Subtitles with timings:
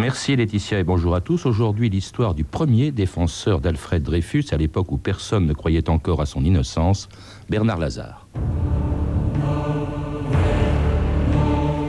[0.00, 1.44] Merci Laetitia et bonjour à tous.
[1.44, 6.26] Aujourd'hui, l'histoire du premier défenseur d'Alfred Dreyfus, à l'époque où personne ne croyait encore à
[6.26, 7.06] son innocence,
[7.50, 8.26] Bernard Lazare.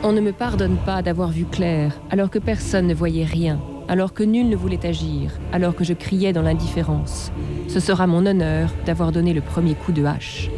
[0.03, 4.13] On ne me pardonne pas d'avoir vu clair, alors que personne ne voyait rien, alors
[4.13, 7.31] que nul ne voulait agir, alors que je criais dans l'indifférence.
[7.69, 10.49] Ce sera mon honneur d'avoir donné le premier coup de hache.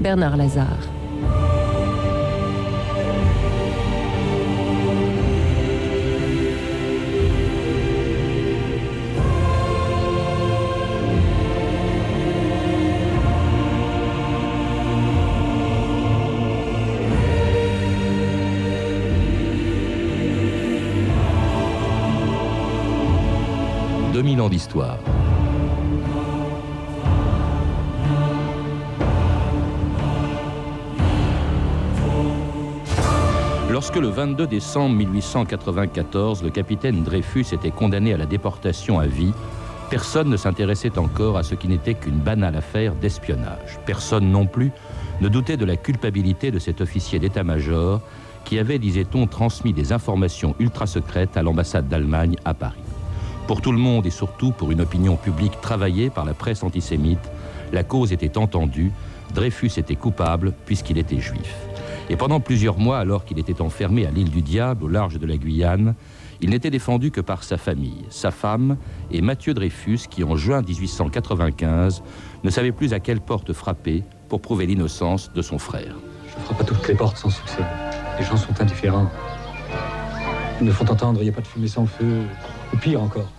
[0.00, 0.97] Bernard Lazare.
[24.38, 24.98] 2000 ans d'histoire.
[33.70, 39.32] Lorsque le 22 décembre 1894, le capitaine Dreyfus était condamné à la déportation à vie,
[39.90, 43.78] personne ne s'intéressait encore à ce qui n'était qu'une banale affaire d'espionnage.
[43.86, 44.72] Personne non plus
[45.20, 48.00] ne doutait de la culpabilité de cet officier d'état-major
[48.44, 52.87] qui avait, disait-on, transmis des informations ultra secrètes à l'ambassade d'Allemagne à Paris.
[53.48, 57.30] Pour tout le monde et surtout pour une opinion publique travaillée par la presse antisémite,
[57.72, 58.92] la cause était entendue,
[59.34, 61.56] Dreyfus était coupable puisqu'il était juif.
[62.10, 65.26] Et pendant plusieurs mois, alors qu'il était enfermé à l'île du Diable, au large de
[65.26, 65.94] la Guyane,
[66.42, 68.76] il n'était défendu que par sa famille, sa femme
[69.10, 72.02] et Mathieu Dreyfus, qui en juin 1895
[72.44, 75.96] ne savait plus à quelle porte frapper pour prouver l'innocence de son frère.
[76.30, 77.62] Je ne frappe pas toutes les portes sans succès.
[78.18, 79.10] Les gens sont indifférents.
[80.60, 82.24] Ils me font entendre, il n'y a pas de fumée sans feu,
[82.74, 83.30] ou pire encore.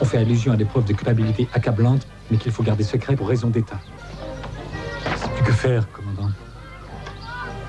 [0.00, 3.28] On fait allusion à des preuves de culpabilité accablantes, mais qu'il faut garder secret pour
[3.28, 3.80] raison d'État.
[5.16, 6.30] C'est plus que faire, commandant.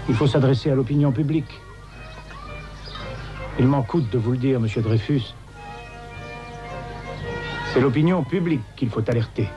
[0.09, 1.61] Il faut s'adresser à l'opinion publique.
[3.59, 5.33] Il m'en coûte de vous le dire, monsieur Dreyfus.
[7.73, 9.49] C'est l'opinion publique qu'il faut alerter,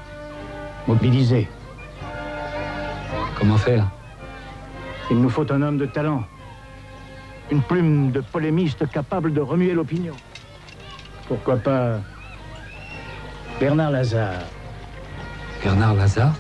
[0.87, 1.49] mobiliser.
[3.39, 3.89] Comment faire?
[5.11, 6.25] Il nous faut un homme de talent,
[7.51, 10.15] une plume de polémiste capable de remuer l'opinion.
[11.27, 11.99] Pourquoi pas
[13.61, 14.41] Bernard Lazare.
[15.63, 16.35] Bernard Lazare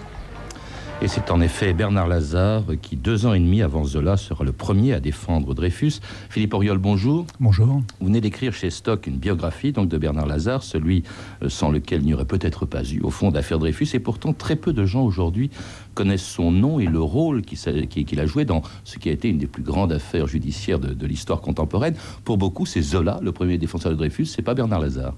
[1.02, 4.52] et c'est en effet Bernard Lazare qui, deux ans et demi avant Zola, sera le
[4.52, 5.94] premier à défendre Dreyfus.
[6.28, 7.24] Philippe Auriol, bonjour.
[7.40, 7.82] Bonjour.
[8.00, 11.02] Vous venez d'écrire chez Stock une biographie donc de Bernard Lazare, celui
[11.42, 13.88] euh, sans lequel il n'y aurait peut-être pas eu, au fond, d'affaire Dreyfus.
[13.94, 15.50] Et pourtant, très peu de gens aujourd'hui
[15.94, 19.38] connaissent son nom et le rôle qu'il a joué dans ce qui a été une
[19.38, 21.94] des plus grandes affaires judiciaires de, l'histoire contemporaine.
[22.24, 25.14] Pour beaucoup, c'est Zola, le premier défenseur de Dreyfus, c'est pas Bernard Lazare.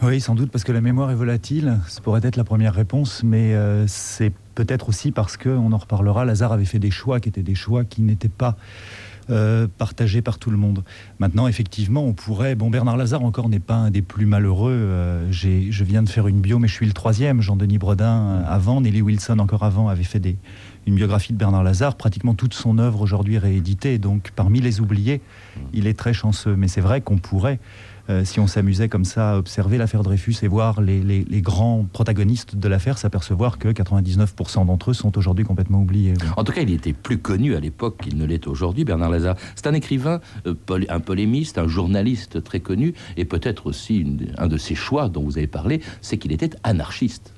[0.00, 3.22] Oui, sans doute parce que la mémoire est volatile, ça pourrait être la première réponse,
[3.22, 7.20] mais euh, c'est peut-être aussi parce que, on en reparlera, Lazare avait fait des choix
[7.20, 8.56] qui étaient des choix qui n'étaient pas
[9.30, 10.82] euh, partagés par tout le monde.
[11.20, 12.56] Maintenant, effectivement, on pourrait.
[12.56, 14.72] Bon, Bernard Lazare encore n'est pas un des plus malheureux.
[14.72, 17.40] Euh, je viens de faire une bio, mais je suis le troisième.
[17.40, 20.36] Jean-Denis Bredin avant, Nelly Wilson encore avant avait fait
[20.86, 21.94] une biographie de Bernard Lazare.
[21.94, 23.98] Pratiquement toute son œuvre aujourd'hui rééditée.
[23.98, 25.20] Donc, parmi les oubliés,
[25.72, 26.56] il est très chanceux.
[26.56, 27.60] Mais c'est vrai qu'on pourrait
[28.10, 32.56] euh, si on s'amusait comme ça à observer l'affaire Dreyfus et voir les, grands protagonistes
[32.56, 36.14] de l'affaire, s'apercevoir que 99% d'entre eux sont aujourd'hui complètement oubliés.
[36.36, 39.36] En tout cas, il était plus connu à l'époque qu'il ne l'est aujourd'hui, Bernard Lazare.
[39.54, 40.54] C'est un écrivain, euh,
[40.88, 44.06] un polémiste, un journaliste très connu, et peut-être aussi
[44.38, 47.32] un de ses choix dont vous avez parlé, c'est qu'il était anarchiste.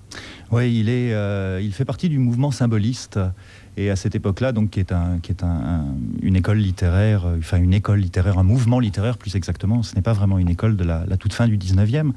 [0.51, 3.19] Oui, il, est, euh, il fait partie du mouvement symboliste.
[3.77, 5.85] Et à cette époque-là, donc, qui est, un, qui est un,
[6.23, 10.03] une école littéraire, euh, enfin une école littéraire, un mouvement littéraire plus exactement, ce n'est
[10.03, 12.13] pas vraiment une école de la, toute fin du 19e,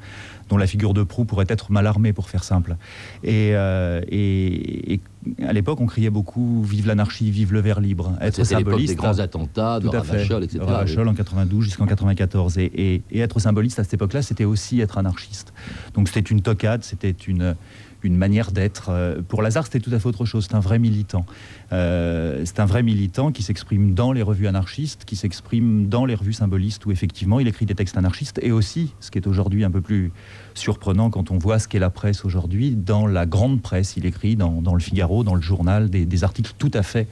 [0.48, 2.76] dont la figure de proue pourrait être mal armée, pour faire simple.
[3.24, 5.00] Et, euh, et,
[5.44, 8.14] à l'époque, on criait beaucoup Vive l'anarchie, vive le verre libre.
[8.20, 8.92] Être symboliste.
[8.92, 10.60] des grands attentats, de Ravachol, etc.
[10.62, 12.58] Ravachol en 92 jusqu'en 94.
[12.58, 15.52] Et, et, être symboliste à cette époque-là, c'était aussi être anarchiste.
[15.94, 17.56] Donc c'était une tocade, c'était une
[18.02, 18.90] une manière d'être.
[18.90, 20.46] Euh, pour Lazare, c'était tout à fait autre chose.
[20.48, 21.24] C'est un vrai militant.
[21.72, 26.14] Euh, c'est un vrai militant qui s'exprime dans les revues anarchistes, qui s'exprime dans les
[26.14, 29.64] revues symbolistes, où effectivement il écrit des textes anarchistes, et aussi, ce qui est aujourd'hui
[29.64, 30.12] un peu plus
[30.54, 34.36] surprenant quand on voit ce qu'est la presse aujourd'hui, dans la grande presse, il écrit
[34.36, 37.08] dans, le Figaro, dans le journal, des articles tout à fait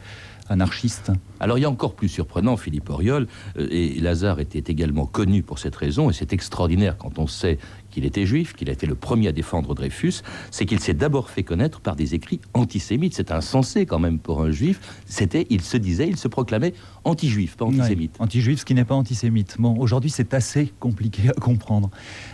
[0.48, 1.12] anarchiste.
[1.40, 3.26] Alors il y a encore plus surprenant, Philippe Auriol,
[3.58, 7.58] euh, et Lazare était également connu pour cette raison, et c'est extraordinaire quand on sait
[7.90, 11.30] qu'il était juif, qu'il a été le premier à défendre Dreyfus, c'est qu'il s'est d'abord
[11.30, 13.14] fait connaître par des écrits antisémites.
[13.14, 14.80] C'est insensé quand même pour un juif.
[15.06, 18.14] C'était, il se disait, il se proclamait anti-juif, pas antisémite.
[18.18, 19.56] anti-juif, ce qui n'est pas antisémite.
[19.58, 21.90] Bon, aujourd'hui c'est assez compliqué à comprendre.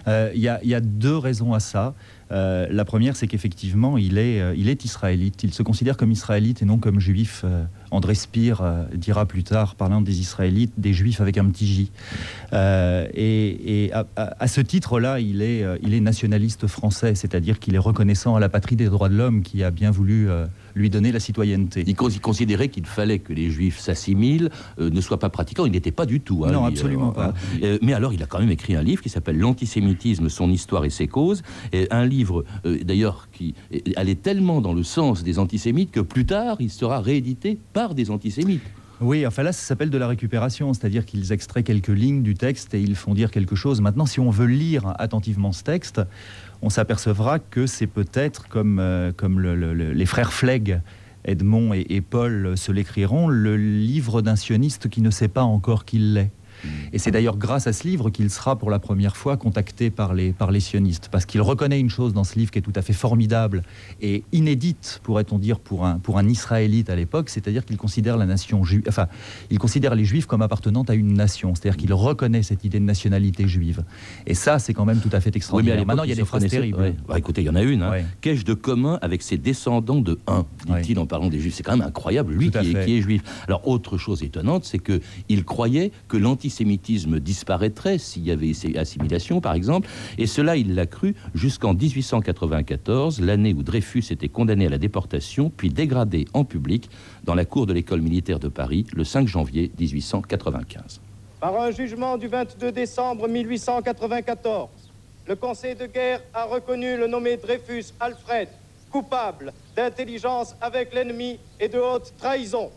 [0.08, 1.94] Euh, il y, a deux raisons à ça.
[2.32, 5.42] Euh, la première, c'est qu'effectivement, il est, euh, il est israélite.
[5.42, 7.44] Il se considère comme israélite et non comme juif.
[7.92, 8.62] Euh, André Spire
[8.94, 11.90] dira plus tard, parlant des Israélites, des Juifs avec un petit J.
[12.52, 15.24] et, à, ce titre-là, est,
[15.82, 19.42] il est nationaliste français, c'est-à-dire qu'il est reconnaissant à la patrie des droits de l'homme
[19.42, 20.28] qui a bien voulu
[20.74, 21.84] lui donner la citoyenneté.
[21.86, 25.66] Il, considérait qu'il fallait que les juifs s'assimilent, euh, ne soient pas pratiquants.
[25.66, 26.44] Il n'était pas du tout.
[26.44, 27.34] Hein, non, absolument euh, pas.
[27.62, 30.84] Euh, mais alors, il a quand même écrit un livre qui s'appelle L'antisémitisme, son histoire
[30.84, 31.42] et ses causes.
[31.72, 33.54] Et un livre, d'ailleurs, qui
[33.96, 38.10] allait tellement dans le sens des antisémites que plus tard, il sera réédité par des
[38.10, 38.62] antisémites.
[39.02, 42.72] Oui, enfin là, ça s'appelle de la récupération, c'est-à-dire qu'ils extraient quelques lignes du texte
[42.72, 43.80] et ils font dire quelque chose.
[43.80, 46.00] Maintenant, si on veut lire attentivement ce texte,
[46.62, 49.12] on s'apercevra que c'est peut-être comme, euh,
[49.94, 50.80] les frères Flegg,
[51.24, 56.14] Edmond et Paul se l'écriront, le livre d'un sioniste qui ne sait pas encore qu'il
[56.14, 56.30] l'est.
[56.92, 60.14] Et c'est d'ailleurs grâce à ce livre qu'il sera pour la première fois contacté par
[60.14, 62.72] les, par les sionistes, parce qu'il reconnaît une chose dans ce livre qui est tout
[62.74, 63.62] à fait formidable
[64.00, 68.26] et inédite, pourrait-on dire, pour un, pour un Israélite à l'époque, c'est-à-dire qu'il considère la
[68.26, 69.08] nation juive, enfin,
[69.50, 72.84] il considère les Juifs comme appartenant à une nation, c'est-à-dire qu'il reconnaît cette idée de
[72.84, 73.84] nationalité juive.
[74.26, 75.78] Et ça, c'est quand même tout à fait extraordinaire.
[75.78, 76.94] mais Maintenant, il y a des phrases terribles.
[77.06, 77.82] Bah, écoutez, il y en a une.
[77.82, 77.92] Hein.
[78.20, 81.54] Qu'ai-je de commun avec ses descendants de un dit-il en parlant des Juifs?
[81.54, 83.22] C'est quand même incroyable, lui qui est, qui est, juif.
[83.46, 86.51] Alors, autre chose étonnante, c'est qu'il croyait que l'antisémitisme
[87.20, 89.88] disparaîtrait s'il y avait assimilation, par exemple,
[90.18, 95.50] et cela, il l'a cru jusqu'en 1894, l'année où Dreyfus était condamné à la déportation,
[95.56, 96.88] puis dégradé en public
[97.24, 101.00] dans la cour de l'école militaire de Paris le 5 janvier 1895.
[101.40, 104.68] Par un jugement du 22 décembre 1894,
[105.28, 108.48] le Conseil de guerre a reconnu le nommé Dreyfus Alfred
[108.92, 112.70] coupable d'intelligence avec l'ennemi et de haute trahison.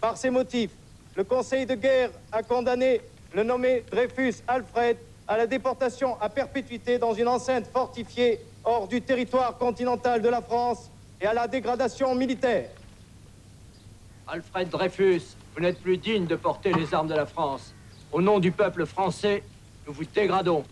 [0.00, 0.70] Par ces motifs,
[1.18, 3.00] le Conseil de guerre a condamné
[3.34, 9.02] le nommé Dreyfus Alfred à la déportation à perpétuité dans une enceinte fortifiée hors du
[9.02, 12.70] territoire continental de la France et à la dégradation militaire.
[14.28, 15.22] Alfred Dreyfus,
[15.56, 17.74] vous n'êtes plus digne de porter les armes de la France.
[18.12, 19.42] Au nom du peuple français,
[19.88, 20.62] nous vous dégradons.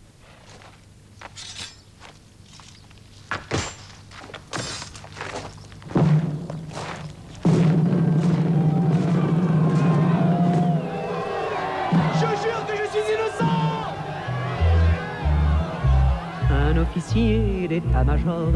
[17.17, 18.51] Officier d'état-major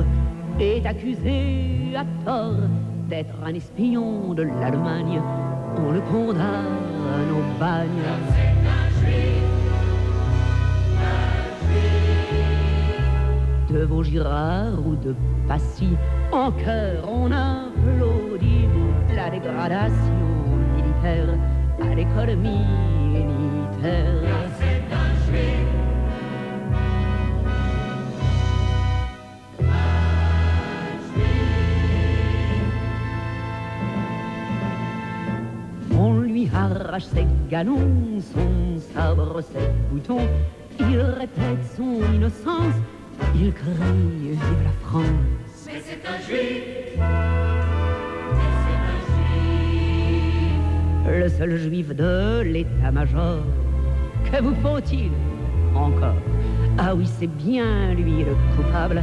[0.59, 2.67] est accusé à tort
[3.09, 5.21] d'être un espion de l'Allemagne.
[5.77, 7.89] On le condamne au bagne.
[13.69, 15.15] De vos Girard ou de
[15.47, 15.97] Passy,
[16.31, 18.67] en cœur on applaudit
[19.15, 20.19] la dégradation
[20.75, 21.29] militaire
[21.81, 22.61] à l'école militaire.
[36.91, 40.27] Arrache ses galons, son sabre, ses boutons.
[40.77, 42.75] Il répète son innocence,
[43.33, 43.71] il crie
[44.31, 45.05] Vive la France.
[45.67, 46.99] Mais c'est un juif
[51.07, 53.39] Le seul juif de l'état-major.
[54.29, 55.11] Que vous faut-il
[55.73, 56.15] encore?
[56.77, 59.01] Ah oui, c'est bien lui le coupable.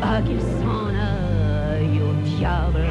[0.00, 2.84] Ah, qu'il s'en aille au diable.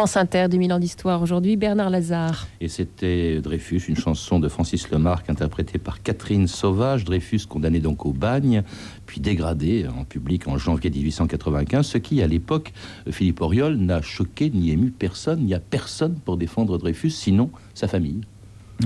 [0.00, 2.48] France Inter, 2000 ans d'histoire aujourd'hui, Bernard Lazare.
[2.62, 7.04] Et c'était Dreyfus, une chanson de Francis Lemarque interprétée par Catherine Sauvage.
[7.04, 8.62] Dreyfus condamné donc au bagne,
[9.04, 12.72] puis dégradé en public en janvier 1895, ce qui à l'époque,
[13.10, 15.40] Philippe Auriol, n'a choqué ni ému personne.
[15.40, 18.22] Il n'y a personne pour défendre Dreyfus, sinon sa famille.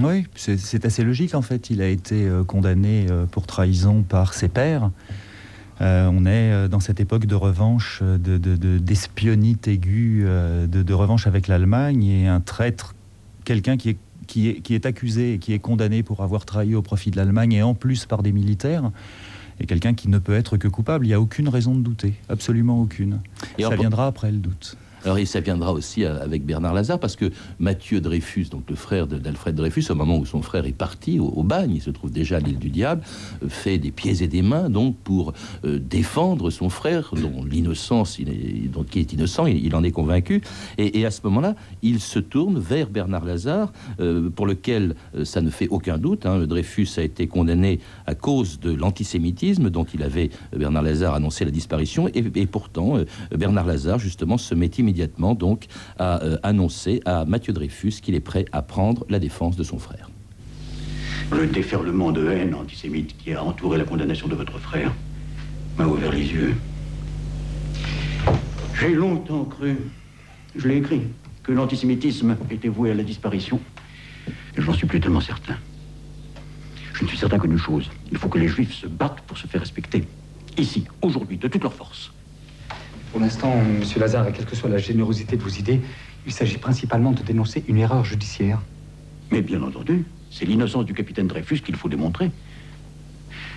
[0.02, 1.71] Oui, c'est assez logique en fait.
[1.71, 4.90] Il a été euh, condamné euh, pour trahison par ses pères.
[5.80, 8.18] Euh, on est euh, dans cette époque de revanche, euh,
[8.78, 10.26] d'espionnite de, aiguë,
[10.68, 12.94] de, revanche avec l'Allemagne, et un traître,
[13.44, 16.74] quelqu'un qui est, qui, est, qui est accusé et qui est condamné pour avoir trahi
[16.74, 18.90] au profit de l'Allemagne, et en plus par des militaires,
[19.60, 21.06] et quelqu'un qui ne peut être que coupable.
[21.06, 23.20] Il n'y a aucune raison de douter, absolument aucune.
[23.58, 24.76] Et Ça viendra après le doute.
[25.04, 29.06] Alors, et ça viendra aussi avec Bernard Lazare, parce que Mathieu Dreyfus, donc le frère
[29.06, 32.37] d'Alfred Dreyfus, au moment où son frère est parti au, bagne, il se trouve déjà
[32.38, 33.02] à l'île du Diable,
[33.42, 35.34] euh, fait des pieds et des mains, donc, pour
[35.66, 38.18] euh, défendre son frère, dont l'innocence,
[38.73, 40.40] donc qui est innocent, il, en est convaincu.
[40.78, 44.94] Et, à ce moment-là, il se tourne vers Bernard Lazare, euh, pour lequel
[45.25, 46.25] ça ne fait aucun doute.
[46.25, 46.46] Hein.
[46.46, 51.50] Dreyfus a été condamné à cause de l'antisémitisme, dont il avait, Bernard Lazare, annoncé la
[51.50, 52.96] disparition, et, et pourtant,
[53.37, 54.93] Bernard Lazare, justement, se met immédiatement
[55.34, 55.66] donc
[55.98, 59.78] à euh, annoncer à Mathieu Dreyfus qu'il est prêt à prendre la défense de son
[59.78, 60.10] frère.
[61.32, 64.92] Le déferlement de haine antisémite qui a entouré la condamnation de votre frère
[65.78, 66.54] m'a ouvert les yeux.
[68.78, 69.76] J'ai longtemps cru,
[70.56, 71.02] je l'ai écrit,
[71.42, 73.60] que l'antisémitisme était voué à la disparition.
[74.56, 75.56] Et j'en suis plus tellement certain.
[76.94, 77.90] Je ne suis certain qu'une chose.
[78.12, 80.04] Il faut que les juifs se battent pour se faire respecter.
[80.56, 82.12] Ici, aujourd'hui, de toute leur force.
[83.14, 85.80] Pour l'instant, Monsieur Lazare, quelle que soit la générosité de vos idées,
[86.26, 88.61] il s'agit principalement de dénoncer une erreur judiciaire.
[89.30, 92.33] Mais bien entendu, c'est l'innocence du capitaine Dreyfus qu'il faut démontrer.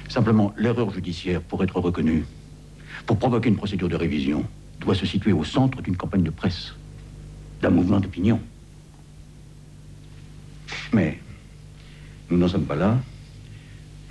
[0.09, 2.23] Simplement, l'erreur judiciaire, pour être reconnue,
[3.07, 4.45] pour provoquer une procédure de révision,
[4.79, 6.75] doit se situer au centre d'une campagne de presse,
[7.59, 8.39] d'un mouvement d'opinion.
[10.93, 11.17] Mais
[12.29, 12.99] nous n'en sommes pas là.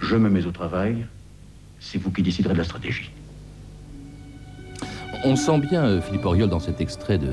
[0.01, 1.07] Je me mets au travail.
[1.79, 3.13] C'est vous qui déciderez de la stratégie.
[5.25, 7.27] On sent bien, euh, Philippe Auriol, dans cet extrait du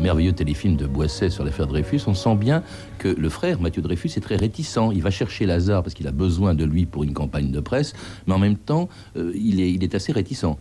[0.00, 2.62] merveilleux téléfilm de Boisset sur l'affaire Dreyfus, on sent bien
[2.98, 4.90] que le frère, Mathieu Dreyfus, est très réticent.
[4.92, 7.94] Il va chercher Lazare parce qu'il a besoin de lui pour une campagne de presse,
[8.26, 10.56] mais en même temps, euh, il est assez réticent.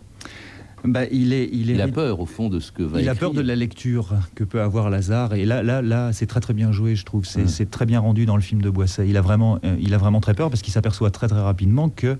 [0.84, 3.08] Bah, il est, il est Il a peur, au fond, de ce que va Il
[3.08, 5.34] a peur de la lecture que peut avoir Lazare.
[5.34, 7.26] Et là, là, là, c'est très très bien joué, je trouve.
[7.26, 9.08] C'est très bien rendu dans le film de Boisset.
[9.08, 11.90] Il a vraiment, euh, il a vraiment très peur parce qu'il s'aperçoit très très rapidement
[11.90, 12.18] que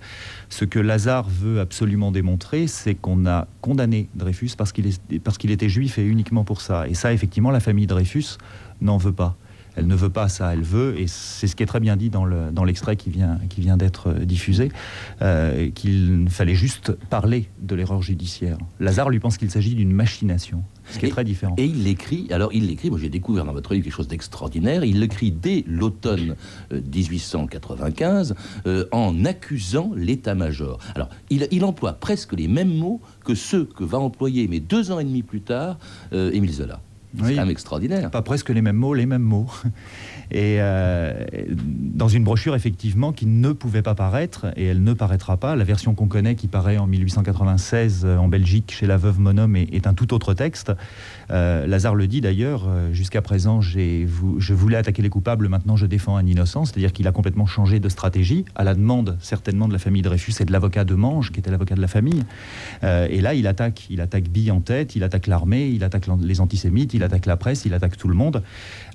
[0.50, 4.90] ce que Lazare veut absolument démontrer, c'est qu'on a condamné Dreyfus parce qu'il
[5.24, 6.88] parce qu'il était juif et uniquement pour ça.
[6.88, 8.38] Et ça, effectivement, la famille Dreyfus
[8.82, 9.38] n'en veut pas.
[9.76, 12.10] Elle ne veut pas ça, elle veut, et c'est ce qui est très bien dit
[12.10, 14.72] dans le- dans l'extrait qui vient, qui vient d'être euh, diffusé,
[15.22, 18.58] euh, qu'il fallait juste parler de l'erreur judiciaire.
[18.80, 21.56] Lazare lui pense qu'il s'agit d'une machination, ce qui est très différent.
[21.58, 24.84] Et il l'écrit, alors il l'écrit, moi j'ai découvert dans votre livre quelque chose d'extraordinaire,
[24.84, 26.36] il l'écrit dès l'automne
[26.72, 28.36] euh, 1895
[28.68, 30.80] euh, en accusant l'état-major.
[30.96, 34.92] Alors il, il emploie presque les mêmes mots que ceux que va employer, mais deux
[34.92, 35.78] ans et demi plus tard,
[36.14, 36.82] euh, Émile Zola.
[37.16, 37.36] C'est Oui.
[37.36, 38.10] quand même extraordinaire.
[38.10, 39.50] Pas presque les mêmes mots, les mêmes mots.
[40.32, 41.14] Et euh,
[41.58, 45.64] dans une brochure, effectivement, qui ne pouvait pas paraître, et elle ne paraîtra pas, la
[45.64, 49.72] version qu'on connaît, qui paraît en 1896 euh, en Belgique chez la veuve Monhomme, est,
[49.74, 50.72] est un tout autre texte.
[51.30, 56.18] Euh, Lazare le dit d'ailleurs, jusqu'à présent, je voulais attaquer les coupables, maintenant je défends
[56.18, 59.80] un innocent, c'est-à-dire qu'il a complètement changé de stratégie, à la demande certainement de la
[59.80, 62.24] famille Dreyfus et de l'avocat de Mange, qui était l'avocat de la famille.
[62.84, 66.08] Euh, et là, il attaque, il attaque Bille en tête, il attaque l'armée, il attaque
[66.22, 68.44] les antisémites, il attaque la presse, il attaque tout le monde,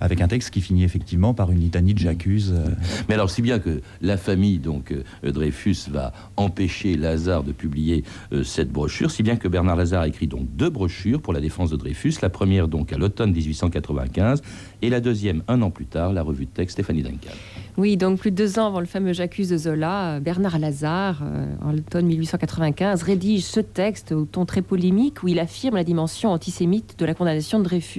[0.00, 2.52] avec un texte qui finit effectivement par une litanie de j'accuse.
[2.56, 2.70] euh,
[3.08, 8.04] Mais alors, si bien que la famille, donc euh, Dreyfus, va empêcher Lazare de publier
[8.32, 11.40] euh, cette brochure, si bien que Bernard Lazare a écrit donc deux brochures pour la
[11.40, 14.42] défense de Dreyfus, la première donc à l'automne 1895,
[14.82, 17.30] et la deuxième un an plus tard, la revue de texte Stéphanie Duncan.
[17.76, 21.46] Oui, donc plus de deux ans avant le fameux J'accuse de Zola, Bernard Lazare, euh,
[21.62, 26.30] en l'automne 1895, rédige ce texte au ton très polémique où il affirme la dimension
[26.30, 27.97] antisémite de la condamnation de Dreyfus.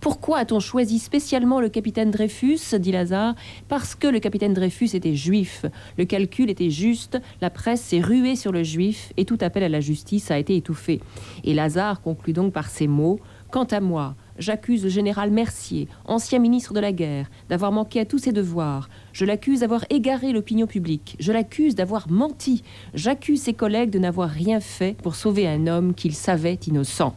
[0.00, 3.34] Pourquoi a-t-on choisi spécialement le capitaine Dreyfus dit Lazare.
[3.68, 5.66] Parce que le capitaine Dreyfus était juif.
[5.98, 9.68] Le calcul était juste, la presse s'est ruée sur le juif et tout appel à
[9.68, 11.00] la justice a été étouffé.
[11.44, 13.20] Et Lazare conclut donc par ces mots
[13.52, 18.06] Quant à moi, j'accuse le général Mercier, ancien ministre de la guerre, d'avoir manqué à
[18.06, 18.88] tous ses devoirs.
[19.12, 21.16] Je l'accuse d'avoir égaré l'opinion publique.
[21.20, 22.62] Je l'accuse d'avoir menti.
[22.94, 27.14] J'accuse ses collègues de n'avoir rien fait pour sauver un homme qu'il savait innocent.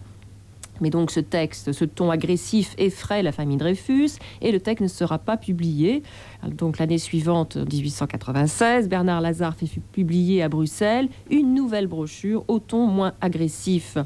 [0.82, 4.88] Mais donc ce texte, ce ton agressif effraie la famille Dreyfus et le texte ne
[4.88, 6.03] sera pas publié.
[6.46, 12.86] Donc l'année suivante, 1896, Bernard Lazare fait publier à Bruxelles une nouvelle brochure au ton
[12.88, 13.98] moins agressif.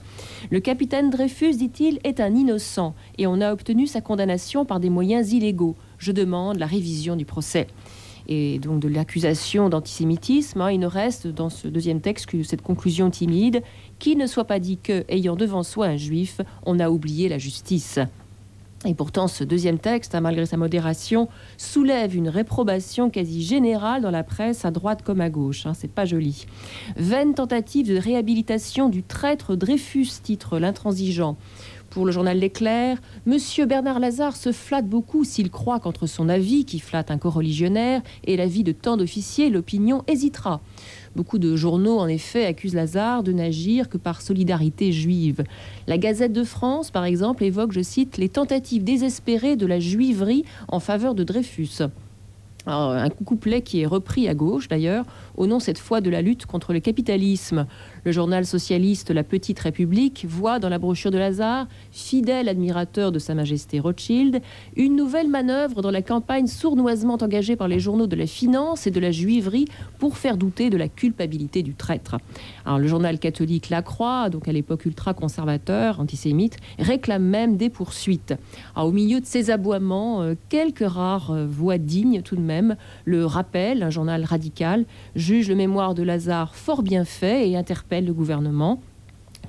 [0.50, 4.90] Le capitaine Dreyfus, dit-il, est un innocent et on a obtenu sa condamnation par des
[4.90, 5.76] moyens illégaux.
[5.98, 7.68] Je demande la révision du procès.
[8.32, 12.62] Et donc de l'accusation d'antisémitisme, hein, il ne reste dans ce deuxième texte que cette
[12.62, 13.64] conclusion timide
[13.98, 17.40] qu'il ne soit pas dit que, ayant devant soi un juif, on a oublié la
[17.40, 17.98] justice.
[18.86, 24.12] Et pourtant, ce deuxième texte, hein, malgré sa modération, soulève une réprobation quasi générale dans
[24.12, 25.66] la presse, à droite comme à gauche.
[25.66, 26.46] Hein, c'est pas joli.
[26.96, 31.36] Vaine tentative de réhabilitation du traître Dreyfus, titre l'intransigeant.
[31.90, 36.64] Pour le journal L'Éclair, Monsieur Bernard Lazare se flatte beaucoup s'il croit qu'entre son avis,
[36.64, 40.62] qui flatte un coreligionnaire, et l'avis de tant d'officiers, l'opinion hésitera.
[41.16, 45.44] Beaucoup de journaux, en effet, accusent Lazare de n'agir que par solidarité juive.
[45.88, 50.46] La Gazette de France, par exemple, évoque, je cite, les tentatives désespérées de la juiverie
[50.68, 51.82] en faveur de Dreyfus.
[52.68, 55.06] Un couplet qui est repris à gauche, d'ailleurs,
[55.38, 57.66] au nom cette fois de la lutte contre le capitalisme.
[58.06, 63.20] Le journal socialiste La Petite République voit dans la brochure de Lazare, fidèle admirateur de
[63.20, 64.42] Sa Majesté Rothschild,
[64.78, 68.92] une nouvelle manœuvre dans la campagne sournoisement engagée par les journaux de la finance et
[68.92, 69.66] de la juiverie
[69.98, 72.16] pour faire douter de la culpabilité du traître.
[72.66, 78.34] Alors, le journal catholique La Croix, donc à l'époque ultra-conservateur, antisémite, réclame même des poursuites.
[78.78, 83.26] au milieu de ces aboiements, euh, quelques rares euh, voix dignes tout de même, le
[83.26, 87.58] Rappel, un journal radical, juge le mémoire de Lazare fort bien fait et
[87.92, 88.80] le gouvernement.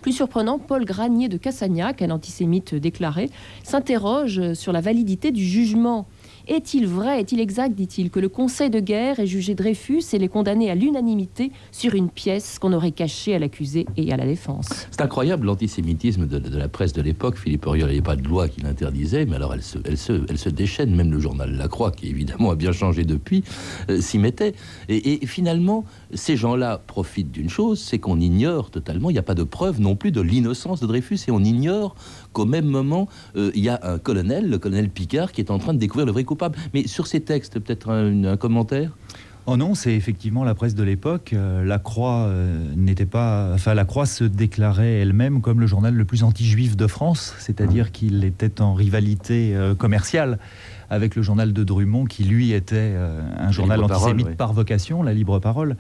[0.00, 3.28] Plus surprenant, Paul Granier de Cassagnac, un antisémite déclaré,
[3.62, 6.06] s'interroge sur la validité du jugement
[6.47, 10.28] est-il vrai, est-il exact, dit-il, que le Conseil de guerre ait jugé Dreyfus et les
[10.28, 14.68] condamné à l'unanimité sur une pièce qu'on aurait cachée à l'accusé et à la défense?
[14.90, 17.37] C'est incroyable l'antisémitisme de, la presse de l'époque.
[17.38, 20.94] Philippe Auriol n'avait pas de loi qui l'interdisait, mais alors elle se, déchaîne.
[20.94, 23.44] Même le journal La Croix, qui évidemment a bien changé depuis,
[23.90, 24.54] euh, s'y mettait.
[24.88, 29.35] Et, finalement, ces gens-là profitent d'une chose, c'est qu'on ignore totalement, il n'y a pas
[29.35, 31.94] de preuve non plus de l'innocence de Dreyfus, et on ignore
[32.32, 35.58] qu'au même moment, euh, il y a un colonel, le colonel Picard, qui est en
[35.58, 36.56] train de découvrir le vrai coupable.
[36.75, 38.92] Mais sur ces textes, peut-être un, commentaire?
[39.46, 41.32] Oh non, c'est effectivement la presse de l'époque.
[41.32, 45.94] Euh, la Croix euh, n'était pas, enfin la Croix se déclarait elle-même comme le journal
[45.94, 50.38] le plus anti-juif de France, c'est-à-dire qu'il était en rivalité commerciale
[50.90, 52.94] avec le journal de Drummond, qui lui était
[53.38, 55.76] un journal antisémite par vocation, la libre parole.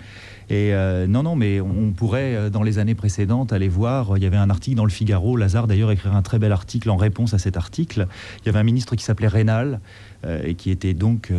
[0.50, 4.16] Et euh, non, non, mais on pourrait, euh, dans les années précédentes, aller voir.
[4.16, 5.36] Il y avait un article dans le Figaro.
[5.36, 8.08] Lazare, d'ailleurs, écrire un très bel article en réponse à cet article.
[8.42, 9.80] Il y avait un ministre qui s'appelait Rénal.
[10.26, 11.32] Euh, et qui était donc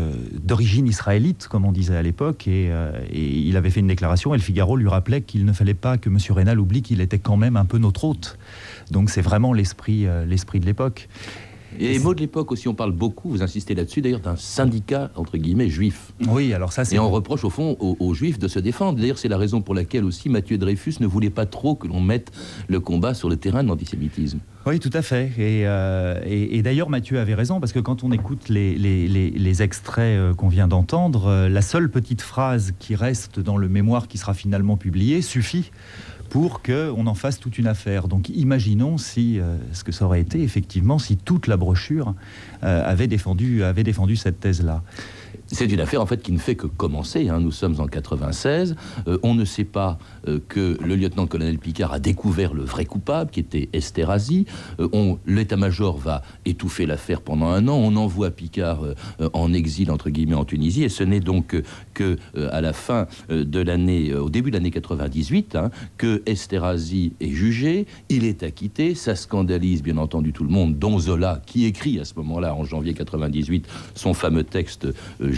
[0.44, 2.72] d'origine israélite, comme on disait à l'époque, et,
[3.14, 6.10] il avait fait une déclaration, et le Figaro lui rappelait qu'il ne fallait pas que
[6.10, 6.18] M.
[6.32, 8.40] Rénal oublie qu'il était quand même un peu notre hôte.
[8.90, 11.10] Donc c'est vraiment l'esprit l'esprit de l'époque.
[11.80, 15.12] Et les mots de l'époque aussi, on parle beaucoup, vous insistez là-dessus d'ailleurs, d'un syndicat,
[15.16, 16.14] entre guillemets, juif.
[16.28, 16.96] Oui, alors ça c'est...
[16.96, 19.00] Et on reproche au fond aux, juifs de se défendre.
[19.00, 22.02] D'ailleurs, c'est la raison pour laquelle aussi Mathieu Dreyfus ne voulait pas trop que l'on
[22.02, 22.32] mette
[22.68, 24.40] le combat sur le terrain de l'antisémitisme.
[24.66, 25.32] Oui, tout à fait.
[25.38, 30.34] Et, euh, d'ailleurs, Mathieu avait raison, parce que quand on écoute les, les extraits euh,
[30.34, 34.34] qu'on vient d'entendre, euh, la seule petite phrase qui reste dans le mémoire qui sera
[34.34, 35.72] finalement publié suffit
[36.32, 38.08] pour qu'on en fasse toute une affaire.
[38.08, 42.16] Donc imaginons euh, ce que ça aurait été effectivement si toute la brochure
[42.64, 44.82] euh, avait, défendu, avait défendu cette thèse-là.
[45.52, 47.28] C'est une affaire en fait qui ne fait que commencer.
[47.28, 47.42] Hein.
[47.42, 48.76] Nous sommes en 96.
[49.08, 53.32] Euh, on ne sait pas euh, que le lieutenant-colonel Picard a découvert le vrai coupable,
[53.32, 54.46] qui était Esterhazy.
[54.80, 57.76] Euh, l'état-major va étouffer l'affaire pendant un an.
[57.76, 58.82] On envoie Picard
[59.34, 60.84] en exil entre guillemets en Tunisie.
[60.84, 61.62] Et ce n'est donc
[61.94, 67.32] que à la fin de l'année, au début de l'année 98, hein, que Esterhazy est
[67.32, 67.88] jugé.
[68.10, 68.96] Il est acquitté.
[68.96, 72.64] Ça scandalise bien entendu tout le monde, dont Zola, qui écrit à ce moment-là, en
[72.64, 74.88] janvier 98, son fameux texte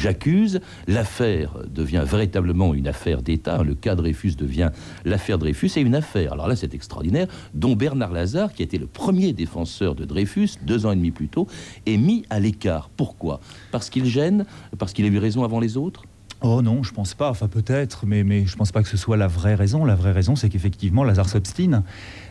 [0.04, 0.60] j'accuse.
[0.88, 3.63] L'affaire devient véritablement une affaire d'État.
[3.63, 4.70] Le cas Dreyfus devient
[5.06, 8.88] l'affaire Dreyfus et une affaire, alors là c'est extraordinaire, dont Bernard Lazare, qui était le
[8.88, 11.48] premier défenseur de Dreyfus, deux ans et demi plus tôt,
[11.86, 12.89] est mis à l'écart.
[12.96, 13.39] Pourquoi?
[13.72, 14.46] Parce qu'il gêne?
[14.78, 16.04] Parce qu'il a eu raison avant les autres?
[16.46, 17.30] Oh non, je pense pas.
[17.30, 19.86] Enfin, peut-être, mais, mais je pense pas que ce soit la vraie raison.
[19.86, 21.84] La vraie raison, c'est qu'effectivement, Lazare s'obstine.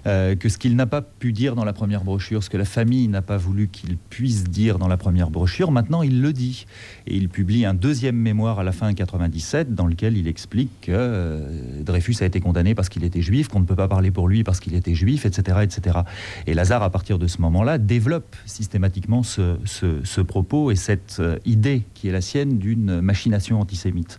[0.07, 2.65] Euh, que ce qu'il n'a pas pu dire dans la première brochure, ce que la
[2.65, 6.67] famille n'a pas voulu qu'il puisse dire dans la première brochure, maintenant il le dit.
[7.07, 10.93] Et il publie un deuxième mémoire à la fin 97 dans lequel il explique que
[10.93, 14.29] euh, Dreyfus a été condamné parce qu'il était juif, qu'on ne peut pas parler pour
[14.29, 16.01] lui parce qu'il était juif, etc., etc.
[16.47, 21.83] Et Lazare, à partir de ce moment-là, développe systématiquement ce, propos et cette euh, idée
[21.95, 24.19] qui est la sienne d'une machination antisémite.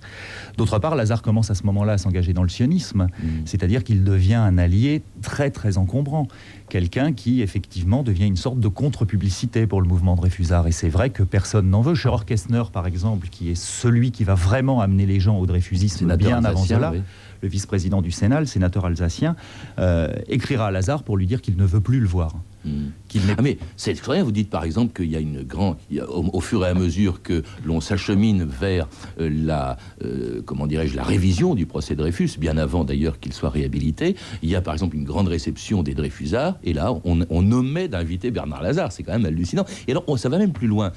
[0.58, 3.28] D'autre part, Lazare commence à ce moment-là à s'engager dans le sionisme, mmh.
[3.46, 6.28] c'est-à-dire qu'il devient un allié très très encombrant.
[6.70, 10.68] Quelqu'un qui, effectivement, devient une sorte de contre-publicité pour le mouvement Dreyfusard.
[10.68, 11.96] Et c'est vrai que personne n'en veut.
[11.96, 16.16] Sheror Kessner, par exemple, qui est celui qui va vraiment amener les gens au dreyfusisme
[16.16, 16.94] bien avant cela,
[17.42, 19.36] le vice-président du Sénat, le sénateur alsacien,
[19.80, 22.34] euh, écrira à Lazare pour lui dire qu'il ne veut plus le voir.
[22.66, 22.90] Hmm.
[23.38, 24.24] Ah, mais c'est rien.
[24.24, 25.76] Vous dites par exemple qu'il y a une grande,
[26.08, 28.88] au, fur et à mesure que l'on s'achemine vers
[29.20, 33.50] euh, la, euh, comment dirais-je, la révision du procès Dreyfus, bien avant d'ailleurs qu'il soit
[33.50, 37.52] réhabilité, il y a par exemple une grande réception des Dreyfusards, et là on, on
[37.52, 38.92] omet d'inviter Bernard Lazare.
[38.92, 39.66] C'est quand même hallucinant.
[39.88, 40.92] Et alors ça va même plus loin.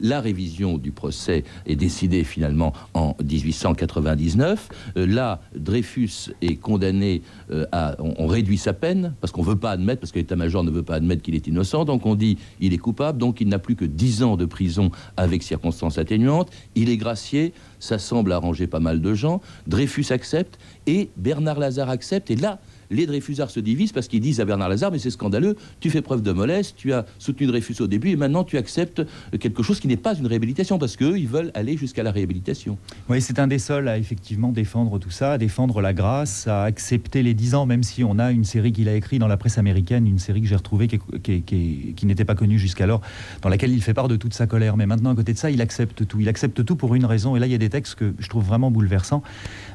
[0.00, 4.68] La révision du procès est décidée finalement en 1899.
[4.96, 7.22] Euh, là, Dreyfus est condamné
[7.70, 10.70] à, on, on, réduit sa peine parce qu'on veut pas admettre, parce que l'état-major ne
[10.70, 13.58] veut pas admettre qu'il est innocent donc on dit il est coupable, donc il n'a
[13.58, 18.66] plus que 10 ans de prison avec circonstances atténuantes, il est gracié, ça semble arranger
[18.66, 22.60] pas mal de gens, Dreyfus accepte, et Bernard Lazare accepte, et là,
[22.92, 26.02] les Dreyfusards se divisent parce qu'ils disent à Bernard Lazare, mais c'est scandaleux, tu fais
[26.02, 29.02] preuve de mollesse, tu as soutenu Dreyfus au début et maintenant tu acceptes
[29.40, 32.78] quelque chose qui n'est pas une réhabilitation parce qu'eux, ils veulent aller jusqu'à la réhabilitation.
[33.08, 36.64] Oui, c'est un des seuls à effectivement défendre tout ça, à défendre la grâce, à
[36.64, 39.36] accepter les 10 ans, même si on a une série qu'il a écrite dans la
[39.36, 43.00] presse américaine, une série que j'ai retrouvée qui, n'était pas connue jusqu'alors,
[43.40, 44.76] dans laquelle il fait part de toute sa colère.
[44.76, 46.20] Mais maintenant, à côté de ça, il accepte tout.
[46.20, 47.36] Il accepte tout pour une raison.
[47.36, 49.22] Et là, il y a des textes que je trouve vraiment bouleversants.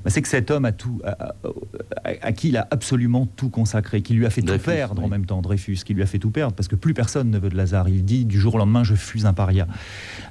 [0.03, 1.01] Bah, c'est que cet homme a tout,
[2.03, 5.25] à, qui il a absolument tout consacré, qui lui a fait tout perdre en même
[5.25, 7.55] temps, Dreyfus, qui lui a fait tout perdre, parce que plus personne ne veut de
[7.55, 7.89] Lazare.
[7.89, 9.67] Il dit du jour au lendemain, je fus un paria.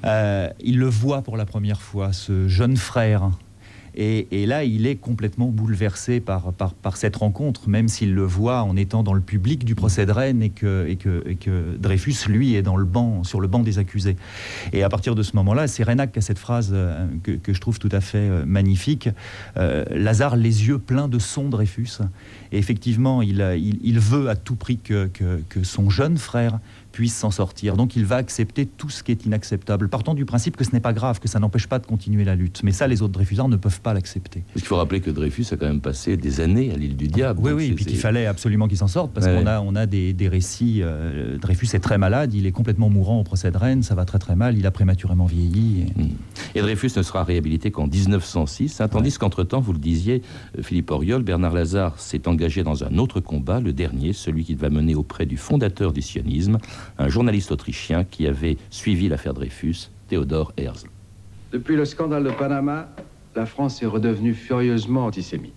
[0.05, 3.31] Euh, il le voit pour la première fois, ce jeune frère
[3.99, 6.53] et, là, il est complètement bouleversé par,
[6.93, 10.43] cette rencontre, même s'il le voit en étant dans le public du procès de Rennes
[10.43, 14.15] et que, Dreyfus, lui, est dans le banc, sur le banc des accusés.
[14.71, 17.59] Et à partir de ce moment-là, c'est Renac qui a cette phrase euh, que, je
[17.59, 19.09] trouve tout à fait euh, magnifique.
[19.57, 21.97] Euh, Lazare, les yeux pleins de son Dreyfus.
[22.51, 25.09] Et effectivement, il, veut à tout prix que
[25.63, 26.59] son jeune frère
[26.97, 27.77] puisse s'en sortir.
[27.77, 30.79] Donc il va accepter tout ce qui est inacceptable, partant du principe que ce n'est
[30.79, 32.61] pas grave, que ça n'empêche pas de continuer la lutte.
[32.63, 34.43] Mais ça, les autres Dreyfusards ne peuvent pas l'accepter.
[34.55, 37.39] Il faut rappeler que Dreyfus a quand même passé des années à l'île du Diable.
[37.43, 39.85] Oui, oui, et puis qu'il fallait absolument qu'il s'en sorte, parce qu'on a, on a
[39.85, 40.79] des, récits.
[40.81, 44.05] Euh, Dreyfus est très malade, il est complètement mourant au procès de Rennes, ça va
[44.05, 45.85] très très mal, il a prématurément vieilli.
[46.55, 46.63] Et, hmm.
[46.63, 50.23] Dreyfus ne sera réhabilité qu'en 1906, hein, tandis qu'entre-temps, vous le disiez,
[50.57, 54.57] euh, Philippe Auriol, Bernard Lazare s'est engagé dans un autre combat, le dernier, celui qu'il
[54.57, 56.57] va mener auprès du fondateur du sionisme,
[56.97, 60.87] un journaliste autrichien qui avait suivi l'affaire Dreyfus, Théodore Herzl.
[61.51, 62.89] Depuis le scandale de Panama,
[63.35, 65.53] la France est redevenue furieusement antisémite.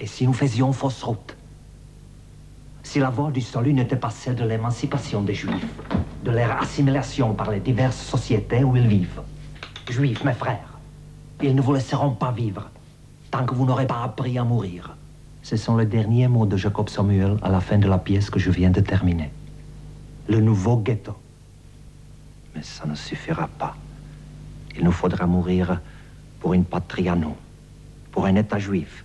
[0.00, 1.36] Et si nous faisions fausse route?
[2.82, 5.66] Si la voie du salut n'était pas celle de l'émancipation des Juifs,
[6.24, 9.22] de leur assimilation par les diverses sociétés où ils vivent
[9.90, 10.78] Juifs, mes frères,
[11.42, 12.70] ils ne vous laisseront pas vivre
[13.30, 14.96] tant que vous n'aurez pas appris à mourir.
[15.42, 18.38] Ce sont les derniers mots de Jacob Samuel à la fin de la pièce que
[18.38, 19.30] je viens de terminer
[20.28, 21.14] le nouveau ghetto.
[22.54, 23.76] Mais ça ne suffira pas.
[24.76, 25.80] Il nous faudra mourir
[26.40, 27.36] pour une patrie à nous,
[28.10, 29.04] pour un État juif.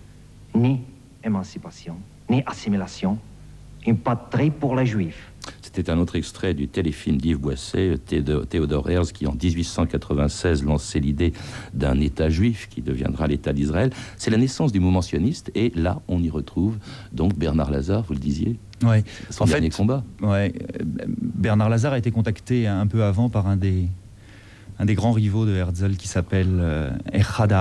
[0.54, 0.82] Ni
[1.24, 1.98] émancipation,
[2.30, 3.18] ni assimilation.
[3.86, 5.31] Une patrie pour les juifs.
[5.74, 7.98] C'était un autre extrait du téléfilm d'Yves Boisset,
[8.50, 11.32] Théodore Herzl, qui en 1896 lançait l'idée
[11.74, 13.92] d'un État juif qui deviendra l'État d'Israël.
[14.18, 16.78] C'est la naissance du mouvement sioniste, et là, on y retrouve
[17.14, 19.04] donc Bernard Lazare, vous le disiez, Ouais.
[19.30, 20.04] Son en dernier combat.
[20.22, 20.54] Ouais.
[20.84, 23.88] Bernard Lazare a été contacté un peu avant par un des,
[24.82, 27.54] un des grands rivaux de Herzl qui s'appelle euh, Echad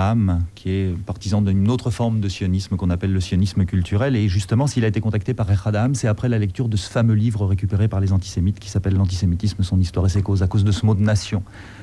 [0.54, 4.16] qui est partisan d'une autre forme de sionisme qu'on appelle le sionisme culturel.
[4.16, 7.12] Et justement, s'il a été contacté par Echad c'est après la lecture de ce fameux
[7.12, 10.64] livre récupéré par les antisémites qui s'appelle L'antisémitisme, son histoire et ses causes, à cause
[10.64, 11.42] de ce mot de nation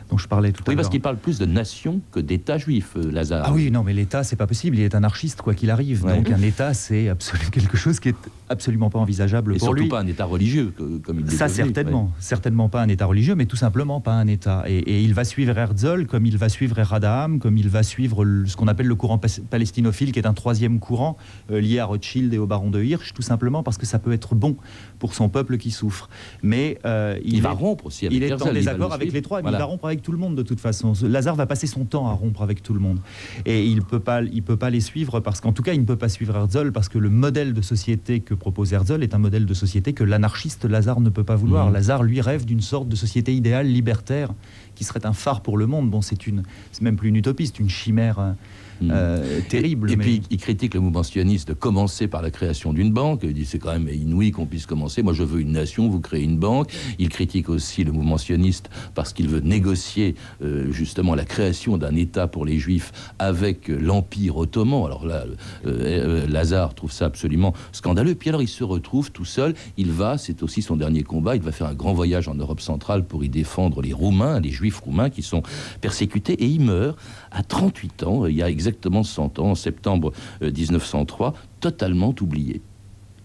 [0.10, 0.72] dont je parlais tout à l'heure.
[0.72, 3.46] Oui, parce qu'il parle plus de nation que d'État juif, euh, Lazare.
[3.48, 4.78] Ah oui, non, mais l'État, c'est pas possible.
[4.78, 6.06] Il est anarchiste, quoi qu'il arrive.
[6.06, 8.16] Donc un État, c'est absolument quelque chose qui est
[8.50, 9.84] absolument pas envisageable et pour lui.
[9.84, 10.74] surtout pas un État religieux,
[11.04, 11.36] comme il dit.
[11.36, 12.12] Ça, certainement.
[12.20, 14.64] Certainement pas un État religieux, mais tout simplement pas un État.
[14.68, 18.56] Et, il va suivre Herzl comme il va suivre Eradam, comme il va suivre ce
[18.56, 21.18] qu'on appelle le courant palestinophile, qui est un troisième courant
[21.52, 24.12] euh, lié à Rothschild et au baron de Hirsch, tout simplement parce que ça peut
[24.12, 24.56] être bon
[24.98, 26.10] pour son peuple qui souffre.
[26.42, 29.52] Mais euh, il, va rompre aussi avec Il est en désaccord avec les trois, il
[29.52, 30.94] va rompre avec tout le monde de toute façon.
[31.04, 33.00] Lazare va passer son temps à rompre avec tout le monde.
[33.46, 35.86] Et il peut pas, il peut pas les suivre parce qu'en tout cas, il ne
[35.86, 39.20] peut pas suivre Herzl parce que le modèle de société que propose Herzl est un
[39.20, 41.70] modèle de société que l'anarchiste Lazare ne peut pas vouloir.
[41.70, 41.74] Mmh.
[41.74, 44.34] Lazare, lui, rêve d'une sorte de société idéale, libertaire,
[44.78, 45.90] qui serait un phare pour le monde.
[45.90, 48.36] Bon, c'est une, c'est même plus une utopie, c'est une chimère
[48.82, 48.92] euh, Hmm.
[48.92, 49.92] Euh, terrible.
[49.92, 53.22] Et, puis il critique le mouvement sioniste de commencer par la création d'une banque.
[53.24, 55.02] Il dit c'est quand même inouï qu'on puisse commencer.
[55.02, 56.72] Moi je veux une nation, vous créez une banque.
[57.00, 61.96] Il critique aussi le mouvement sioniste parce qu'il veut négocier euh, justement la création d'un
[61.96, 64.86] État pour les Juifs avec l'Empire ottoman.
[64.86, 65.26] Alors là,
[65.66, 68.16] euh, Lazare trouve ça absolument scandaleux.
[68.16, 69.54] Puis alors il se retrouve tout seul.
[69.78, 71.36] Il va, c'est aussi son dernier combat.
[71.36, 74.52] Il va faire un grand voyage en Europe centrale pour y défendre les Roumains, les
[74.52, 75.42] Juifs roumains qui sont
[75.82, 76.34] persécutés.
[76.34, 76.98] Et il meurt
[77.38, 78.26] à 38 ans.
[78.26, 82.62] Il y a exactement 100 ans, en septembre 1903, euh, totalement oublié.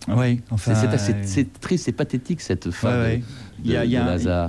[0.09, 3.21] Oui, enfin, c'est triste, c'est pathétique cette fin de,
[3.65, 3.95] il, y a, il, y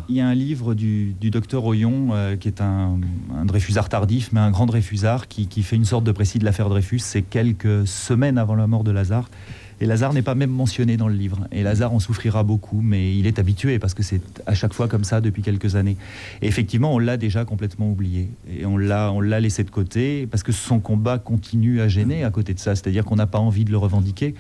[0.10, 2.99] il y a un livre du, docteur Oyon, euh, qui est un,
[3.36, 6.45] un, Dreyfusard tardif, mais un grand Dreyfusard, qui, qui fait une sorte de précis de
[6.45, 6.99] l'affaire Dreyfus.
[6.99, 9.30] C'est quelques semaines avant la mort de Lazare.
[9.82, 11.48] Et Lazare n'est pas même mentionné dans le livre.
[11.52, 14.88] Et Lazare en souffrira beaucoup, mais il est habitué parce que c'est à chaque fois
[14.88, 15.98] comme ça depuis quelques années.
[16.42, 18.30] Et effectivement, on l'a déjà complètement oublié.
[18.50, 22.24] Et on l'a, on l'a laissé de côté parce que son combat continue à gêner
[22.24, 22.76] à côté de ça.
[22.76, 24.36] C'est-à-dire qu'on n'a pas envie de le revendiquer.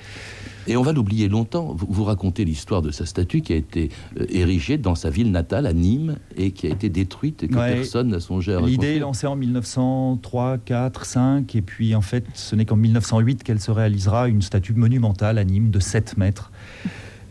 [0.67, 1.73] Et on va l'oublier longtemps.
[1.75, 5.31] Vous, vous racontez l'histoire de sa statue qui a été euh, érigée dans sa ville
[5.31, 7.73] natale, à Nîmes, et qui a été détruite et que Ouais.
[7.75, 12.25] personne n'a songé à L'idée est lancée en 1903, 4, 5, et puis en fait,
[12.33, 16.51] ce n'est qu'en 1908 qu'elle se réalisera une statue monumentale à Nîmes de 7 mètres.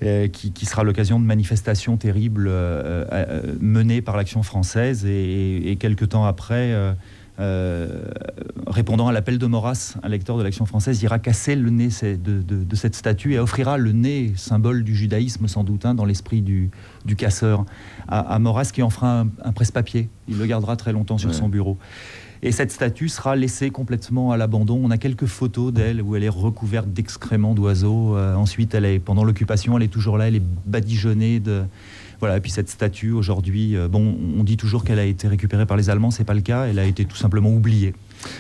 [0.03, 5.77] euh, qui, qui sera l'occasion de manifestations terribles euh, menées par l'action française et, et
[5.77, 6.75] quelques temps après,
[7.41, 8.05] euh,
[8.67, 12.17] répondant à l'appel de Maurras, un lecteur de l'action française, ira casser le nez de,
[12.43, 16.05] de- de cette statue et offrira le nez, symbole du judaïsme sans doute, hein, dans
[16.05, 16.71] l'esprit du,
[17.05, 17.65] du casseur,
[18.09, 20.09] à, à Maurras qui en fera un, un presse-papier.
[20.29, 21.35] Il le gardera très longtemps sur Ouais.
[21.35, 21.79] son bureau.
[22.45, 24.81] Et cette statue sera laissée complètement à l'abandon.
[24.83, 28.17] On a quelques photos d'elle où elle est recouverte d'excréments d'oiseaux.
[28.17, 31.63] Euh, ensuite, elle est, pendant l'occupation, elle est toujours là, elle est badigeonnée de.
[32.23, 35.67] Voilà, et puis cette statue aujourd'hui, euh, bon, on dit toujours qu'elle a été récupérée
[35.67, 37.95] par les Allemands, c'est pas le cas, elle a été tout simplement oubliée.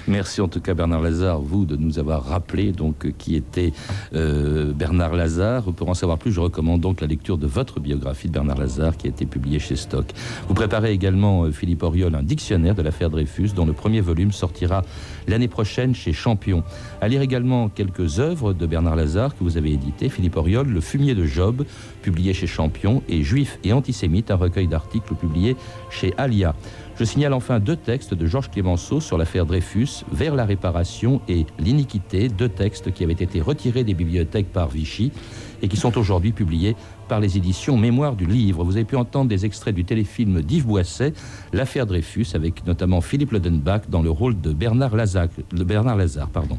[0.08, 3.72] Merci en tout cas Bernard Lazare, vous, de nous avoir rappelé donc euh, qui était
[4.14, 5.64] euh, Bernard Lazare.
[5.72, 8.96] Pour en savoir plus, je recommande donc la lecture de votre biographie de Bernard Lazare
[8.96, 10.06] qui a été publiée chez Stock.
[10.48, 14.32] Vous préparez également, euh, Philippe Auriol, un dictionnaire de l'affaire Dreyfus dont le premier volume
[14.32, 14.82] sortira
[15.28, 16.62] l'année prochaine chez Champion.
[17.00, 20.08] À lire également quelques œuvres de Bernard Lazare que vous avez éditées.
[20.08, 21.64] Philippe Auriol, Le fumier de Job,
[22.02, 25.56] publié chez Champion, et Juif et antisémite, un recueil d'articles publié
[25.90, 26.54] chez Alia.
[27.02, 31.46] Je signale enfin deux textes de Georges Clémenceau sur l'affaire Dreyfus, Vers la réparation et
[31.58, 35.10] l'iniquité, deux textes qui avaient été retirés des bibliothèques par Vichy
[35.62, 36.76] et qui sont aujourd'hui publiés
[37.08, 38.62] par les éditions Mémoire du Livre.
[38.62, 41.12] Vous avez pu entendre des extraits du téléfilm d'Yves Boisset,
[41.52, 44.92] L'affaire Dreyfus, avec notamment Philippe Lodenbach dans le rôle de Bernard
[45.52, 46.58] Bernard Lazare pardon.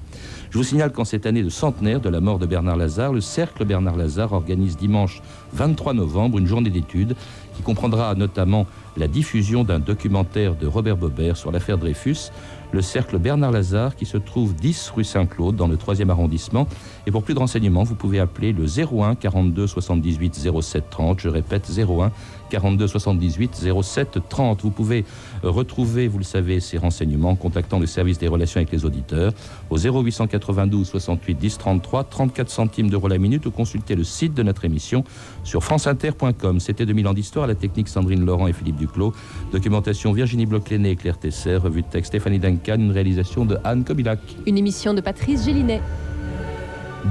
[0.49, 3.21] Je vous signale qu'en cette année de centenaire de la mort de Bernard Lazare, le
[3.21, 5.21] Cercle Bernard Lazare organise dimanche
[5.53, 7.15] 23 novembre une journée d'études
[7.55, 12.31] qui comprendra notamment la diffusion d'un documentaire de Robert Bobert sur l'affaire Dreyfus,
[12.71, 16.67] le cercle Bernard Lazare qui se trouve 10 rue Saint-Claude dans le 3e arrondissement.
[17.05, 21.19] Et pour plus de renseignements, vous pouvez appeler le 01 42 78 07 30.
[21.19, 22.11] Je répète 01
[22.53, 24.61] 42 78 07 30.
[24.61, 25.05] Vous pouvez
[25.43, 28.85] euh, retrouver, vous le savez, ces renseignements en contactant le service des relations avec les
[28.85, 29.33] auditeurs
[29.71, 34.43] au 0892 68 10 33 34 centimes d'euros la minute ou consulter le site de
[34.43, 35.03] notre émission
[35.43, 36.59] sur franceinter.com.
[36.59, 39.13] C'était 2000 ans d'histoire, la technique Sandrine Laurent et Philippe Duclos,
[39.51, 43.83] documentation Virginie Bloch-Léné et Claire Tesser, revue de texte Stéphanie Duncan, une réalisation de Anne
[43.83, 44.19] Kobilac.
[44.45, 45.81] Une émission de Patrice Gélinet.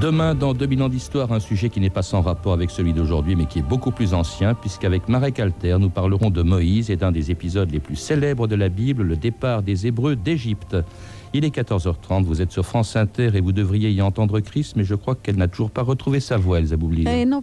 [0.01, 3.37] Demain, dans 2000 ans d'histoire, un sujet qui n'est pas sans rapport avec celui d'aujourd'hui,
[3.37, 7.13] mais qui est beaucoup plus ancien, puisqu'avec Marek Alter, nous parlerons de Moïse et d'un
[7.13, 10.77] des épisodes les plus célèbres de la Bible, le départ des Hébreux d'Égypte.
[11.35, 14.85] Il est 14h30, vous êtes sur France Inter et vous devriez y entendre Chris, mais
[14.85, 17.07] je crois qu'elle n'a toujours pas retrouvé sa voix, Elsa Boublil.
[17.09, 17.43] Eh non.